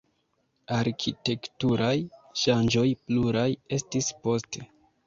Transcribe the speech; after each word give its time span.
Arkitekturaj 0.77 1.93
ŝanĝoj 2.45 2.87
pluraj 3.05 3.49
estis 3.81 4.15
poste. 4.27 4.69